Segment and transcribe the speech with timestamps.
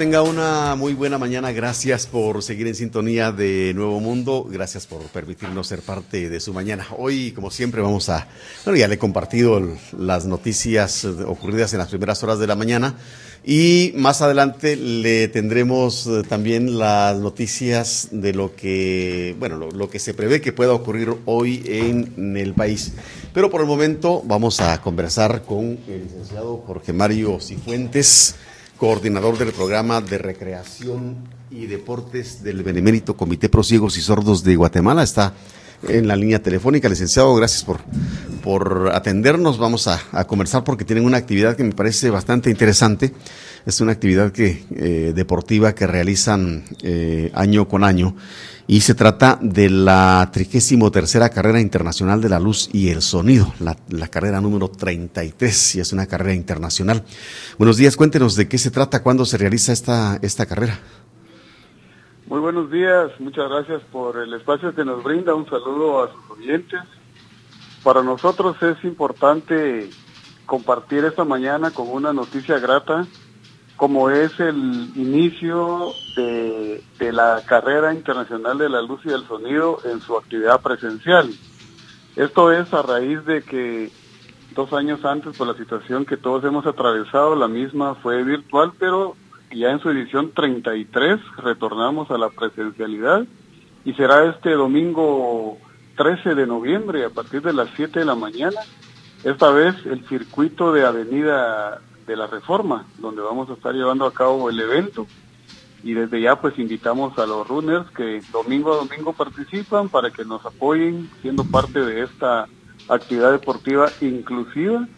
[0.00, 1.52] tenga una muy buena mañana.
[1.52, 4.48] Gracias por seguir en sintonía de Nuevo Mundo.
[4.50, 6.86] Gracias por permitirnos ser parte de su mañana.
[6.96, 8.26] Hoy, como siempre, vamos a...
[8.64, 9.60] Bueno, ya le he compartido
[9.98, 12.96] las noticias ocurridas en las primeras horas de la mañana.
[13.44, 19.98] Y más adelante le tendremos eh, también las noticias de lo que, bueno, lo, que
[19.98, 22.94] se prevé que pueda ocurrir hoy en, el país.
[23.34, 28.34] Pero por el momento vamos a conversar con el licenciado Jorge Mario Cifuentes,
[28.80, 31.18] coordinador del programa de recreación
[31.50, 35.02] y deportes del Benemérito Comité Pro Ciegos y Sordos de Guatemala.
[35.02, 35.34] Está
[35.86, 36.88] en la línea telefónica.
[36.88, 37.80] Licenciado, gracias por,
[38.40, 39.58] por atendernos.
[39.58, 43.12] Vamos a, conversar porque tienen una actividad que me parece bastante interesante.
[43.66, 48.16] Es una actividad que, eh, deportiva que realizan eh, año con año
[48.66, 53.52] y se trata de la 33 tercera carrera internacional de la luz y el sonido,
[53.60, 57.02] la, la, carrera número 33 y es una carrera internacional.
[57.58, 60.78] Buenos días, cuéntenos de qué se trata, cuándo se realiza esta, esta carrera.
[62.28, 65.34] Muy buenos días, muchas gracias por el espacio que nos brinda.
[65.34, 66.80] Un saludo a sus oyentes.
[67.82, 69.88] Para nosotros es importante
[70.44, 73.06] compartir esta mañana con una noticia grata,
[73.76, 80.00] como es el inicio de, la carrera internacional de la luz y del sonido en
[80.00, 81.30] su actividad presencial.
[82.16, 83.90] Esto es a raíz de que
[84.54, 89.16] dos años antes, por la situación que todos hemos atravesado, la misma fue virtual, pero
[89.52, 93.24] ya en su edición 33 retornamos a la presencialidad
[93.86, 95.56] y será este domingo
[96.00, 98.58] 13 de noviembre a partir de las 7 de la mañana.
[99.22, 104.14] Esta vez el circuito de Avenida de la Reforma, donde vamos a estar llevando a
[104.14, 105.06] cabo el evento.
[105.82, 110.24] Y desde ya pues invitamos a los runners que domingo a domingo participan para que
[110.24, 112.46] nos apoyen siendo parte de esta
[112.88, 114.88] actividad deportiva inclusiva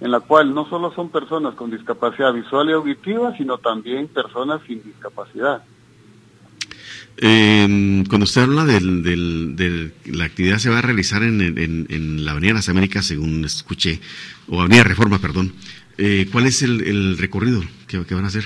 [0.00, 4.60] en la cual no solo son personas con discapacidad visual y auditiva, sino también personas
[4.68, 5.64] sin discapacidad.
[7.18, 12.68] Eh, cuando usted habla de la actividad se va a realizar en, la Avenida Las
[12.68, 14.00] Américas, según escuché,
[14.48, 15.52] o Avenida Reforma, perdón.
[15.98, 18.44] Eh, ¿Cuál es el, recorrido que, que, van a hacer?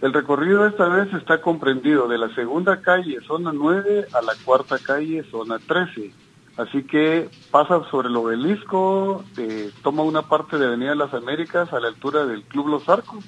[0.00, 4.78] El recorrido esta vez está comprendido de la segunda calle, zona 9, a la cuarta
[4.78, 6.12] calle, zona 13
[6.60, 11.80] Así que pasa sobre el obelisco, eh, toma una parte de Avenida las Américas a
[11.80, 13.24] la altura del Club Los Arcos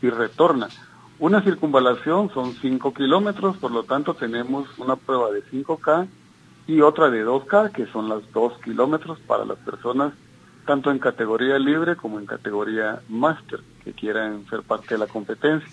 [0.00, 0.68] y retorna.
[1.22, 6.08] Una circunvalación son 5 kilómetros, por lo tanto tenemos una prueba de 5K
[6.66, 10.14] y otra de 2K, que son las 2 kilómetros para las personas
[10.66, 15.68] tanto en categoría libre como en categoría máster que quieran ser parte de la competencia.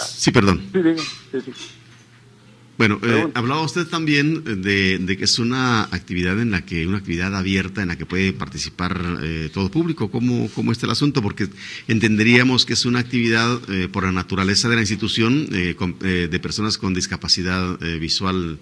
[0.00, 0.62] Sí, perdón.
[0.72, 0.96] Sí,
[1.30, 1.52] sí, sí.
[2.78, 7.34] Bueno, eh, hablaba usted también de, que es una actividad en la que, una actividad
[7.34, 10.12] abierta en la que puede participar eh, todo público.
[10.12, 11.20] ¿Cómo, ¿Cómo está el asunto?
[11.20, 11.48] Porque
[11.88, 16.94] entenderíamos que es una actividad eh, por la naturaleza de la institución de personas con
[16.94, 18.58] discapacidad visual,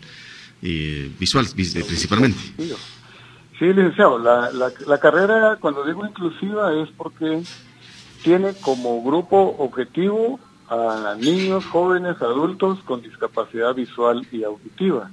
[0.62, 2.38] visual principalmente.
[3.58, 7.42] Sí, licenciado, la, la, la carrera, cuando digo inclusiva, es porque
[8.22, 15.10] tiene como grupo objetivo a niños, jóvenes, adultos con discapacidad visual y auditiva.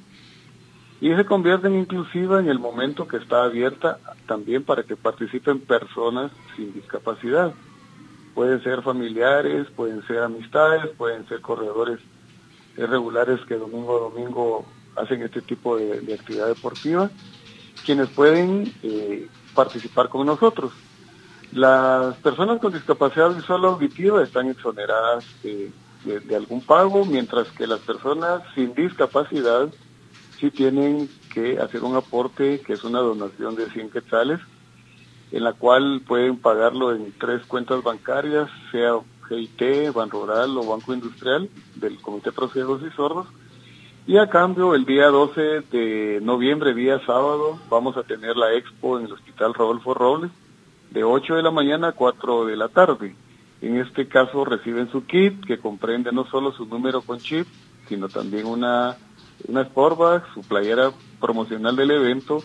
[1.01, 5.59] Y se convierte en inclusiva en el momento que está abierta también para que participen
[5.59, 7.53] personas sin discapacidad.
[8.33, 11.99] Pueden ser familiares, pueden ser amistades, pueden ser corredores
[12.77, 14.65] regulares que domingo a domingo
[14.95, 17.09] hacen este tipo de, actividad deportiva,
[17.85, 20.71] quienes pueden eh, participar con nosotros.
[21.55, 25.71] Las personas con discapacidad visual auditiva están exoneradas de,
[26.35, 29.71] algún pago, mientras que las personas sin discapacidad
[30.39, 34.39] sí tienen que hacer un aporte que es una donación de 100 quetzales,
[35.31, 38.95] en la cual pueden pagarlo en tres cuentas bancarias, sea
[39.29, 43.27] GIT, Ban Rural o Banco Industrial del Comité Pro y Sordos.
[44.07, 45.41] Y a cambio, el día 12
[45.71, 50.31] de noviembre, día sábado, vamos a tener la expo en el Hospital Rodolfo Robles
[50.93, 53.15] de 8 de la mañana a 4 de la tarde.
[53.61, 57.47] En este caso reciben su kit que comprende no solo su número con chip,
[57.87, 58.95] sino también una,
[59.47, 62.43] una Sportback, su playera promocional del evento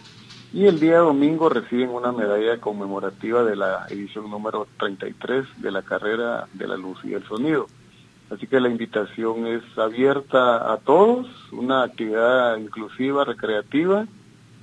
[0.52, 5.82] y el día domingo reciben una medalla conmemorativa de la edición número 33 de la
[5.82, 7.67] carrera de la luz y el sonido.
[8.31, 14.06] Así que la invitación es abierta a todos, una actividad inclusiva, recreativa,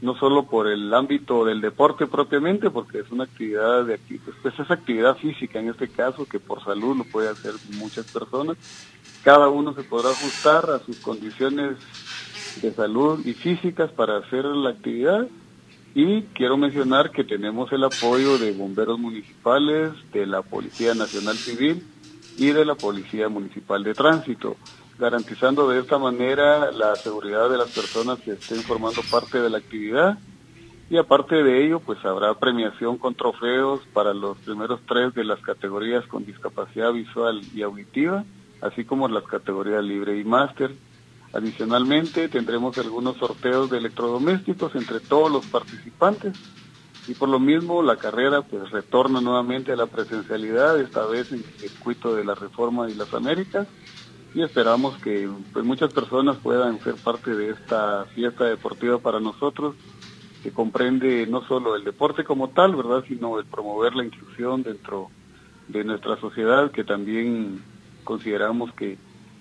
[0.05, 3.99] no solo por el ámbito del deporte propiamente, porque es una actividad de
[4.43, 8.55] pues es actividad física en este caso, que por salud lo puede hacer muchas personas.
[9.23, 11.77] Cada uno se podrá ajustar a sus condiciones
[12.61, 15.27] de salud y físicas para hacer la actividad.
[15.95, 21.83] Y quiero mencionar que tenemos el apoyo de bomberos municipales, de la Policía Nacional Civil,
[22.37, 24.57] y de la Policía Municipal de Tránsito,
[24.97, 29.57] garantizando de esta manera la seguridad de las personas que estén formando parte de la
[29.57, 30.17] actividad
[30.89, 35.39] y aparte de ello, pues habrá premiación con trofeos para los primeros tres de las
[35.41, 38.23] categorías con discapacidad visual y auditiva,
[38.61, 40.75] así como las categorías libre y máster.
[41.33, 46.37] Adicionalmente, tendremos algunos sorteos de electrodomésticos entre todos los participantes
[47.07, 51.39] y por lo mismo la carrera pues retorna nuevamente a la presencialidad, esta vez en
[51.39, 53.67] el circuito de la Reforma y las Américas
[54.35, 59.75] y esperamos que pues, muchas personas puedan ser parte de esta fiesta deportiva para nosotros
[60.43, 65.09] que comprende no solo el deporte como tal, ¿verdad?, sino el promover la inclusión dentro
[65.69, 67.63] de nuestra sociedad, que también
[68.03, 68.97] consideramos que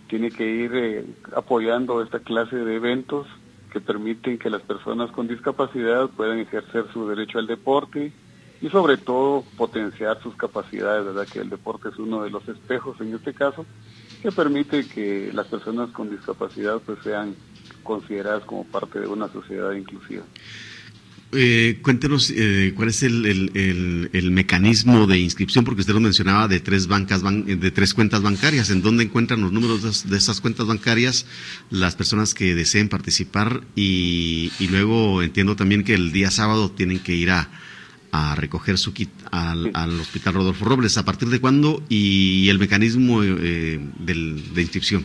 [0.08, 1.04] tiene que ir eh,
[1.34, 3.26] apoyando esta clase de eventos
[3.72, 8.12] que permiten que las personas con discapacidad puedan ejercer su derecho al deporte
[8.60, 11.26] y sobre todo potenciar sus capacidades, ¿verdad?
[11.26, 13.66] Que el deporte es uno de los espejos en este caso
[14.24, 17.34] que permite que las personas con discapacidad pues sean
[17.82, 20.24] consideradas como parte de una sociedad inclusiva.
[21.32, 26.58] Eh, cuéntenos eh, cuál es el, el, mecanismo de inscripción, porque usted lo mencionaba de
[26.60, 28.70] tres bancas, de tres cuentas bancarias.
[28.70, 31.26] ¿En dónde encuentran los números de, esas cuentas bancarias
[31.70, 33.60] las personas que deseen participar?
[33.76, 37.50] Y, luego entiendo también que el día sábado tienen que ir a,
[38.36, 40.98] recoger su kit al, Hospital Rodolfo Robles.
[40.98, 41.82] ¿A partir de cuándo?
[41.88, 45.04] Y el mecanismo eh, de inscripción.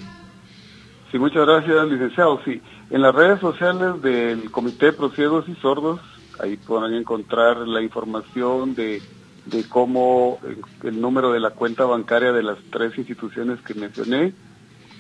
[1.12, 2.40] Sí, muchas gracias, licenciado.
[2.46, 6.00] Sí, en las redes sociales del Comité de Ciegos y Sordos
[6.40, 9.02] Ahí podrán encontrar la información de,
[9.46, 10.40] de cómo
[10.84, 14.34] el número de la cuenta bancaria de las tres instituciones que mencioné.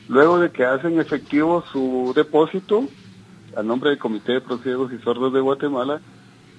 [0.09, 2.83] Luego de que hacen efectivo su depósito
[3.55, 6.01] a nombre del Comité de Prosiegos y Sordos de Guatemala,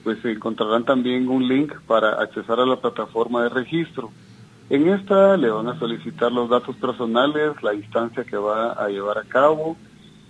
[0.02, 4.11] pues encontrarán también un link para accesar a la plataforma de registro.
[4.69, 9.19] En esta le van a solicitar los datos personales, la instancia que va a llevar
[9.19, 9.76] a cabo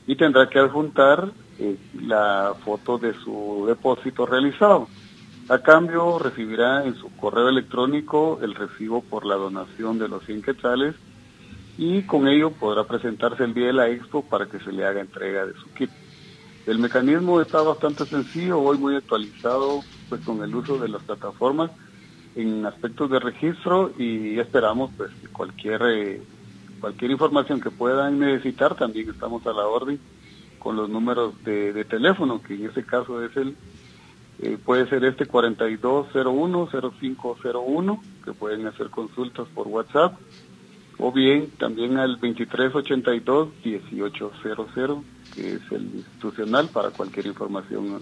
[0.07, 4.89] y tendrá que adjuntar eh, la foto de su depósito realizado.
[5.49, 10.43] A cambio, recibirá en su correo electrónico el recibo por la donación de los 100
[10.43, 10.95] quetzales
[11.77, 15.01] y con ello podrá presentarse el día de la expo para que se le haga
[15.01, 15.91] entrega de su kit.
[16.67, 21.71] El mecanismo está bastante sencillo, hoy muy actualizado pues con el uso de las plataformas
[22.35, 26.23] en aspectos de registro y esperamos pues cualquier eh,
[26.81, 30.01] cualquier información que puedan necesitar también estamos a la orden
[30.61, 33.57] con los números de, teléfono, que en este caso es el,
[34.41, 40.15] eh, puede ser este 4201-0501, que pueden hacer consultas por WhatsApp,
[41.01, 45.03] o bien también al 2382-1800,
[45.35, 47.99] que es el institucional para cualquier información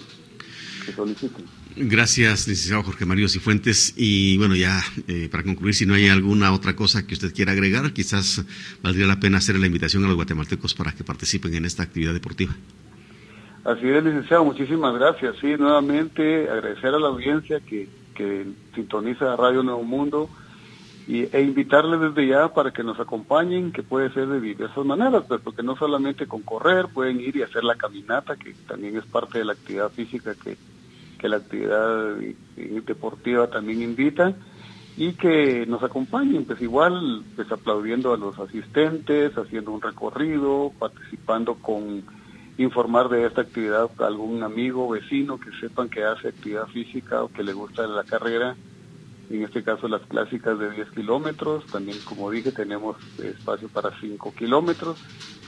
[0.84, 1.44] que soliciten.
[1.76, 3.94] Gracias, licenciado Jorge Mario Cifuentes.
[3.96, 7.52] Y bueno, ya eh, para concluir, si no hay alguna otra cosa que usted quiera
[7.52, 8.44] agregar, quizás
[8.82, 12.12] valdría la pena hacer la invitación a los guatemaltecos para que participen en esta actividad
[12.12, 12.52] deportiva.
[13.64, 15.36] Así es, licenciado, muchísimas gracias.
[15.40, 20.28] Sí, nuevamente agradecer a la audiencia que, que sintoniza Radio Nuevo Mundo
[21.08, 25.24] y, e invitarles desde ya para que nos acompañen, que puede ser de diversas maneras,
[25.26, 29.06] pues, porque no solamente con correr, pueden ir y hacer la caminata, que también es
[29.06, 30.56] parte de la actividad física que
[31.18, 32.16] que la actividad
[32.56, 34.34] deportiva también invita
[34.96, 41.54] y que nos acompañen, pues igual, pues aplaudiendo a los asistentes, haciendo un recorrido, participando
[41.54, 42.02] con
[42.56, 47.28] informar de esta actividad a algún amigo, vecino que sepan que hace actividad física o
[47.28, 48.56] que le gusta la carrera,
[49.30, 54.34] en este caso las clásicas de 10 kilómetros, también como dije tenemos espacio para 5
[54.34, 54.98] kilómetros,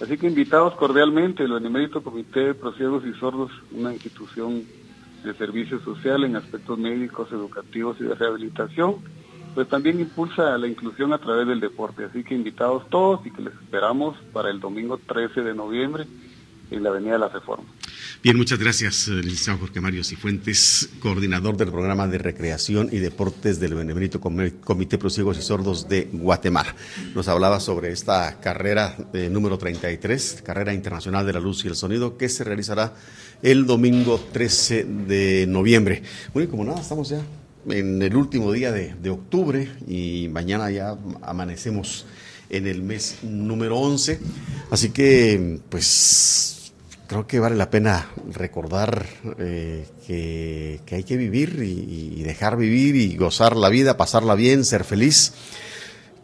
[0.01, 4.65] así que invitados cordialmente, el Benemérito Comité de Prosiegos y Sordos, una institución
[5.25, 8.97] de servicio social en aspectos médicos, educativos y de rehabilitación,
[9.55, 12.05] pues también impulsa la inclusión a través del deporte.
[12.05, 16.07] Así que invitados todos y que les esperamos para el domingo 13 de noviembre
[16.71, 17.65] en la Avenida de la Reforma.
[18.23, 23.61] Bien, muchas gracias, eh, licenciado Jorge Mario Cifuentes, coordinador del programa de recreación y deportes
[23.61, 26.75] del Benemérito Comité Prosiegos y Sordos de Guatemala.
[27.15, 28.97] Nos hablaba sobre esta carrera
[29.31, 32.95] número 33, Carrera Internacional de la Luz y el Sonido, que se realizará
[33.43, 36.03] el domingo 13 de noviembre.
[36.35, 37.23] Bueno, y como nada, estamos ya
[37.69, 42.07] en el último día de, de octubre y mañana ya amanecemos
[42.51, 44.21] en el mes número 11.
[44.71, 46.60] Así que, pues,
[47.11, 49.05] creo que vale la pena recordar
[49.41, 54.85] eh, que, hay que vivir y, dejar vivir y gozar la vida, pasarla bien, ser
[54.85, 55.33] feliz.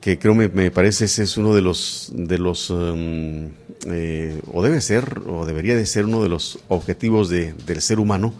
[0.00, 3.48] Que creo me, me parece ese es uno de los, de los um,
[3.86, 7.98] eh, o debe ser, o debería de ser uno de los objetivos de, del ser
[7.98, 8.32] humano,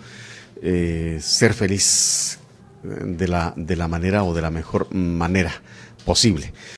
[0.62, 2.38] eh, ser feliz
[2.84, 5.62] de la, de la manera o de la mejor manera
[6.04, 6.52] posible.